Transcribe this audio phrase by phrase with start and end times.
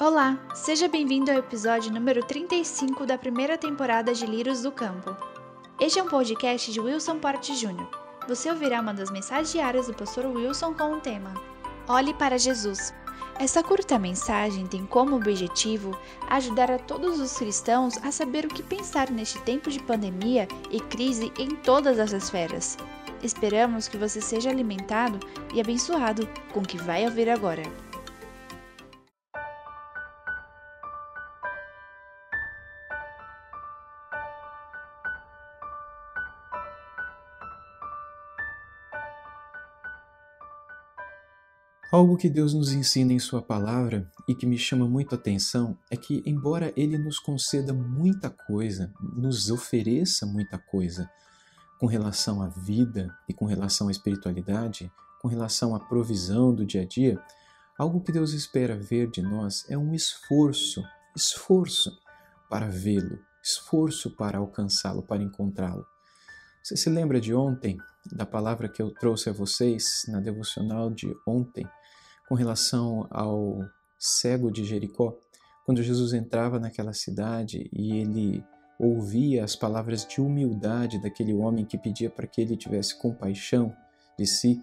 [0.00, 5.16] Olá, seja bem-vindo ao episódio número 35 da primeira temporada de Lírios do Campo.
[5.78, 7.88] Este é um podcast de Wilson Porte Júnior.
[8.26, 11.32] Você ouvirá uma das mensagens diárias do pastor Wilson com o tema
[11.86, 12.92] Olhe para Jesus.
[13.38, 15.96] Essa curta mensagem tem como objetivo
[16.28, 20.80] ajudar a todos os cristãos a saber o que pensar neste tempo de pandemia e
[20.80, 22.76] crise em todas as esferas.
[23.22, 25.20] Esperamos que você seja alimentado
[25.54, 27.62] e abençoado com o que vai ouvir agora.
[41.94, 45.78] Algo que Deus nos ensina em Sua palavra e que me chama muito a atenção
[45.88, 51.08] é que, embora Ele nos conceda muita coisa, nos ofereça muita coisa
[51.78, 54.90] com relação à vida e com relação à espiritualidade,
[55.22, 57.16] com relação à provisão do dia a dia,
[57.78, 60.82] algo que Deus espera ver de nós é um esforço,
[61.14, 61.96] esforço
[62.50, 65.86] para vê-lo, esforço para alcançá-lo, para encontrá-lo.
[66.60, 67.78] Você se lembra de ontem,
[68.10, 71.64] da palavra que eu trouxe a vocês na devocional de ontem?
[72.28, 73.64] Com relação ao
[73.98, 75.16] cego de Jericó,
[75.64, 78.44] quando Jesus entrava naquela cidade e ele
[78.78, 83.74] ouvia as palavras de humildade daquele homem que pedia para que ele tivesse compaixão
[84.18, 84.62] de si.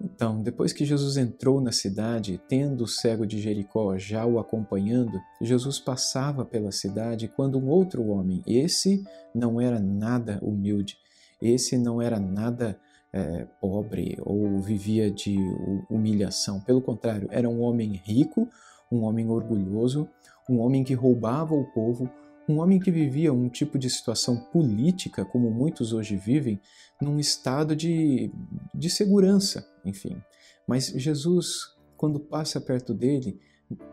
[0.00, 5.20] Então, depois que Jesus entrou na cidade, tendo o cego de Jericó já o acompanhando,
[5.40, 10.96] Jesus passava pela cidade quando um outro homem, esse não era nada humilde,
[11.40, 12.78] esse não era nada
[13.14, 15.38] é, pobre ou vivia de
[15.88, 16.60] humilhação.
[16.60, 18.48] Pelo contrário, era um homem rico,
[18.90, 20.08] um homem orgulhoso,
[20.50, 22.10] um homem que roubava o povo,
[22.48, 26.60] um homem que vivia um tipo de situação política, como muitos hoje vivem,
[27.00, 28.32] num estado de,
[28.74, 30.20] de segurança, enfim.
[30.66, 33.38] Mas Jesus, quando passa perto dele,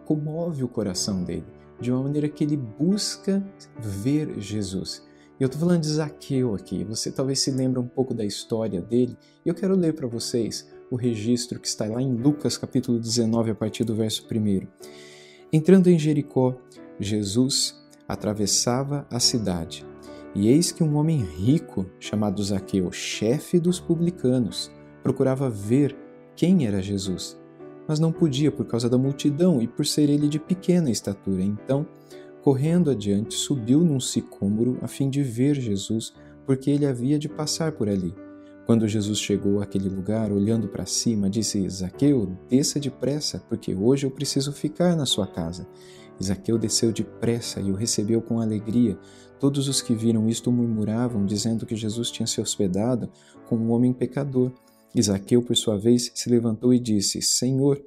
[0.03, 1.45] comove o coração dele,
[1.79, 3.45] de uma maneira que ele busca
[3.79, 5.05] ver Jesus.
[5.41, 6.83] Eu estou falando de Zaqueu aqui.
[6.83, 9.17] Você talvez se lembre um pouco da história dele.
[9.43, 13.49] E eu quero ler para vocês o registro que está lá em Lucas capítulo 19,
[13.49, 14.67] a partir do verso 1.
[15.51, 16.55] Entrando em Jericó,
[16.99, 17.75] Jesus
[18.07, 19.83] atravessava a cidade.
[20.35, 24.71] E eis que um homem rico, chamado Zaqueu, chefe dos publicanos,
[25.01, 25.97] procurava ver
[26.35, 27.35] quem era Jesus,
[27.87, 31.41] mas não podia por causa da multidão e por ser ele de pequena estatura.
[31.41, 31.87] Então,
[32.41, 36.11] Correndo adiante, subiu num sicômoro a fim de ver Jesus,
[36.43, 38.15] porque ele havia de passar por ali.
[38.65, 44.11] Quando Jesus chegou àquele lugar, olhando para cima, disse: Zaqueu, desça depressa, porque hoje eu
[44.11, 45.67] preciso ficar na sua casa.
[46.21, 48.97] Zaqueu desceu depressa e o recebeu com alegria.
[49.39, 53.07] Todos os que viram isto murmuravam, dizendo que Jesus tinha se hospedado
[53.47, 54.51] com um homem pecador.
[54.99, 57.79] Zaqueu, por sua vez, se levantou e disse: Senhor,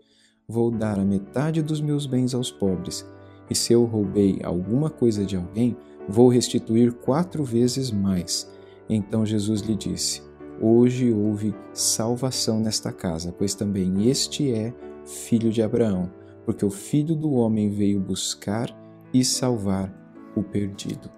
[0.47, 3.04] vou dar a metade dos meus bens aos pobres
[3.50, 5.77] e se eu roubei alguma coisa de alguém,
[6.09, 8.50] vou restituir quatro vezes mais.
[8.88, 10.22] Então Jesus lhe disse:
[10.60, 16.10] Hoje houve salvação nesta casa, pois também este é filho de Abraão,
[16.44, 18.75] porque o filho do homem veio buscar
[19.12, 19.93] e salvar
[20.37, 21.10] o perdido.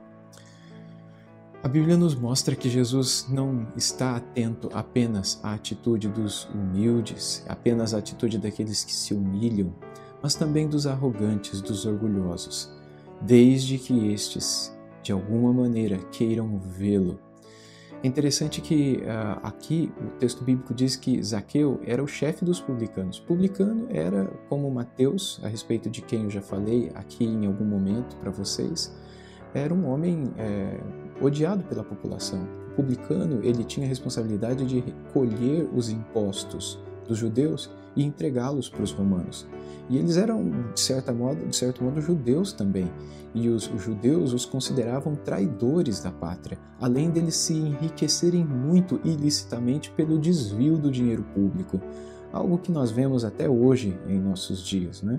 [1.63, 7.93] A Bíblia nos mostra que Jesus não está atento apenas à atitude dos humildes, apenas
[7.93, 9.75] à atitude daqueles que se humilham,
[10.23, 12.73] mas também dos arrogantes, dos orgulhosos,
[13.21, 17.19] desde que estes, de alguma maneira, queiram vê-lo.
[18.03, 22.61] É interessante que uh, aqui o texto bíblico diz que Zaqueu era o chefe dos
[22.61, 23.19] publicanos.
[23.19, 28.17] Publicano era como Mateus, a respeito de quem eu já falei aqui em algum momento
[28.17, 28.95] para vocês,
[29.55, 30.79] era um homem é,
[31.21, 32.47] odiado pela população.
[32.73, 38.83] O publicano ele tinha a responsabilidade de recolher os impostos dos judeus e entregá-los para
[38.83, 39.47] os romanos.
[39.89, 42.91] E eles eram, de, certa modo, de certo modo, judeus também.
[43.35, 50.19] E os, judeus os consideravam traidores da pátria, além deles se enriquecerem muito ilicitamente pelo
[50.19, 51.81] desvio do dinheiro público,
[52.33, 55.03] algo que nós vemos até hoje em nossos dias.
[55.03, 55.19] Né?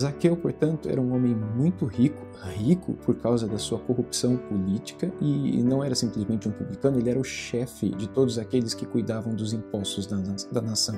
[0.00, 2.26] Zaqueu, portanto, era um homem muito rico,
[2.56, 7.20] rico por causa da sua corrupção política e não era simplesmente um publicano, ele era
[7.20, 10.16] o chefe de todos aqueles que cuidavam dos impostos da,
[10.50, 10.96] da nação.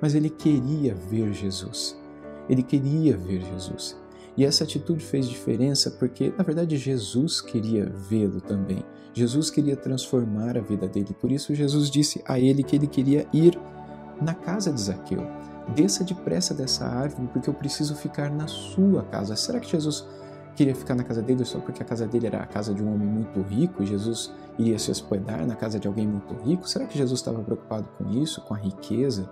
[0.00, 2.00] Mas ele queria ver Jesus.
[2.48, 3.94] Ele queria ver Jesus.
[4.38, 8.82] E essa atitude fez diferença porque, na verdade, Jesus queria vê-lo também.
[9.12, 11.14] Jesus queria transformar a vida dele.
[11.20, 13.58] Por isso, Jesus disse a ele que ele queria ir
[14.20, 15.22] na casa de Zaqueu.
[15.68, 19.34] Desça depressa dessa árvore, porque eu preciso ficar na sua casa.
[19.34, 20.06] Será que Jesus
[20.54, 22.92] queria ficar na casa dele só porque a casa dele era a casa de um
[22.92, 26.68] homem muito rico e Jesus iria se hospedar na casa de alguém muito rico?
[26.68, 29.28] Será que Jesus estava preocupado com isso, com a riqueza?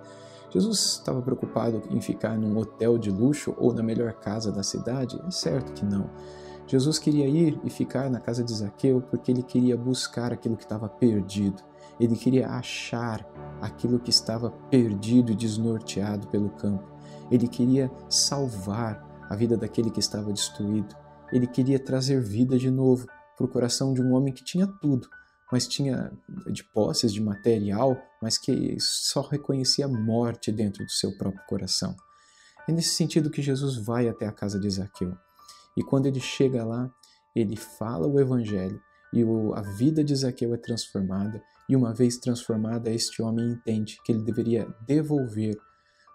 [0.49, 5.19] Jesus estava preocupado em ficar num hotel de luxo ou na melhor casa da cidade?
[5.25, 6.09] É certo que não.
[6.67, 10.63] Jesus queria ir e ficar na casa de Zaqueu porque ele queria buscar aquilo que
[10.63, 11.61] estava perdido.
[11.99, 13.25] Ele queria achar
[13.61, 16.91] aquilo que estava perdido e desnorteado pelo campo.
[17.31, 20.95] Ele queria salvar a vida daquele que estava destruído.
[21.31, 25.07] Ele queria trazer vida de novo para o coração de um homem que tinha tudo,
[25.51, 26.11] mas tinha
[26.51, 31.95] de posses, de material, mas que só reconhecia morte dentro do seu próprio coração.
[32.67, 35.15] É nesse sentido que Jesus vai até a casa de Zaqueu.
[35.75, 36.89] E quando ele chega lá,
[37.35, 38.79] ele fala o evangelho
[39.13, 39.23] e
[39.55, 41.41] a vida de Zaqueu é transformada.
[41.69, 45.55] E uma vez transformada, este homem entende que ele deveria devolver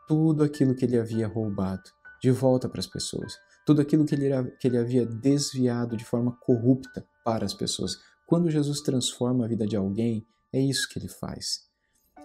[0.08, 1.90] tudo aquilo que ele havia roubado
[2.20, 6.36] de volta para as pessoas, tudo aquilo que ele, que ele havia desviado de forma
[6.40, 7.92] corrupta para as pessoas,
[8.26, 11.68] quando Jesus transforma a vida de alguém, é isso que ele faz.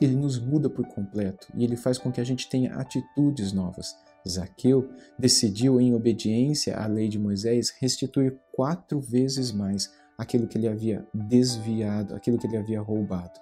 [0.02, 3.96] Ele nos muda por completo e ele faz com que a gente tenha atitudes novas.
[4.28, 10.68] Zaqueu decidiu, em obediência à lei de Moisés, restituir quatro vezes mais aquilo que ele
[10.68, 13.40] havia desviado, aquilo que ele havia roubado.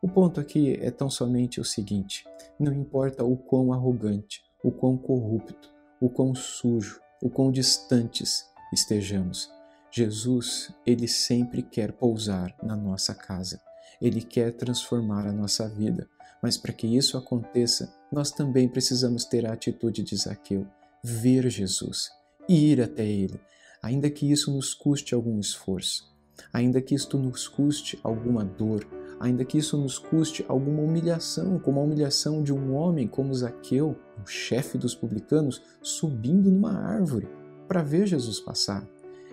[0.00, 2.24] O ponto aqui é tão somente o seguinte:
[2.58, 5.70] não importa o quão arrogante, o quão corrupto,
[6.00, 9.50] o quão sujo, o quão distantes estejamos,
[9.94, 13.60] Jesus, ele sempre quer pousar na nossa casa.
[14.00, 16.08] Ele quer transformar a nossa vida.
[16.42, 20.66] Mas para que isso aconteça, nós também precisamos ter a atitude de Zaqueu,
[21.04, 22.10] ver Jesus,
[22.48, 23.38] ir até ele,
[23.82, 26.08] ainda que isso nos custe algum esforço,
[26.52, 28.86] ainda que isto nos custe alguma dor,
[29.18, 33.96] ainda que isso nos custe alguma humilhação, como a humilhação de um homem como Zaqueu,
[34.22, 37.28] o chefe dos publicanos, subindo numa árvore
[37.66, 38.86] para ver Jesus passar.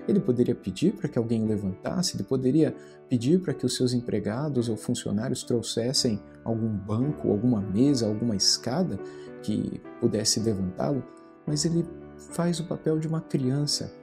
[0.08, 2.76] Ele poderia pedir para que alguém o levantasse, ele poderia
[3.08, 8.98] pedir para que os seus empregados ou funcionários trouxessem algum banco, alguma mesa, alguma escada
[9.44, 11.04] que pudesse levantá-lo,
[11.46, 11.86] mas ele
[12.32, 13.99] faz o papel de uma criança.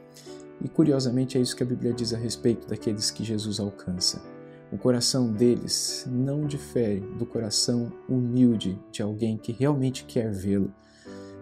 [0.63, 4.23] E curiosamente é isso que a Bíblia diz a respeito daqueles que Jesus alcança.
[4.73, 10.73] O coração deles não difere do coração humilde de alguém que realmente quer vê-lo.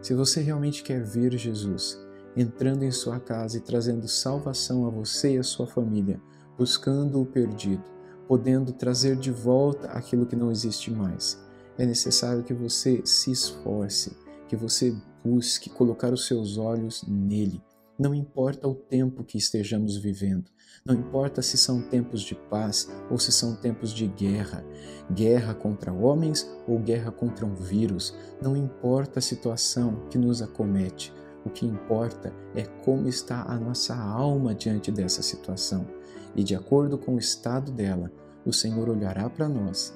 [0.02, 1.98] Se você realmente quer ver Jesus,
[2.36, 6.20] entrando em sua casa e trazendo salvação a você e a sua família,
[6.58, 7.82] buscando o perdido,
[8.28, 11.42] podendo trazer de volta aquilo que não existe mais.
[11.78, 14.16] É necessário que você se esforce,
[14.48, 14.94] que você
[15.24, 17.62] busque colocar os seus olhos nele.
[17.96, 20.50] Não importa o tempo que estejamos vivendo,
[20.84, 24.64] não importa se são tempos de paz ou se são tempos de guerra,
[25.12, 28.12] guerra contra homens ou guerra contra um vírus,
[28.42, 31.14] não importa a situação que nos acomete,
[31.46, 35.86] o que importa é como está a nossa alma diante dessa situação.
[36.34, 38.10] E de acordo com o estado dela,
[38.44, 39.94] o Senhor olhará para nós,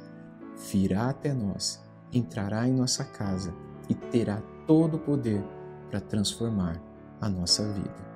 [0.71, 3.53] virá até nós, entrará em nossa casa
[3.89, 5.43] e terá todo o poder
[5.91, 6.88] para transformar
[7.21, 8.09] a nossa vida.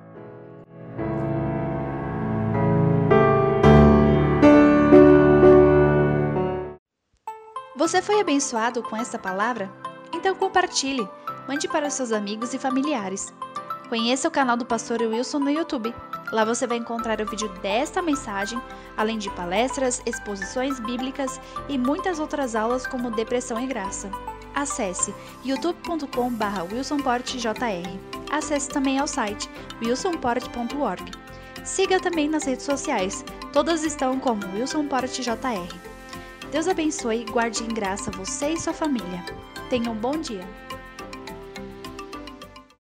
[7.75, 9.69] Você foi abençoado com esta palavra?
[10.13, 11.07] Então compartilhe
[11.47, 13.33] mande para seus amigos e familiares.
[13.89, 15.93] Conheça o canal do Pastor Wilson no YouTube.
[16.31, 18.59] Lá você vai encontrar o vídeo desta mensagem,
[18.97, 21.39] além de palestras, exposições bíblicas
[21.69, 24.09] e muitas outras aulas como Depressão e Graça.
[24.55, 25.13] Acesse
[25.43, 28.12] youtube.com.br wilsonportjr.
[28.33, 29.47] Acesse também ao site
[29.79, 31.03] wilsonport.org.
[31.63, 35.37] Siga também nas redes sociais, todas estão como wilsonportjr.
[36.51, 39.23] Deus abençoe e guarde em graça você e sua família.
[39.69, 40.43] Tenha um bom dia.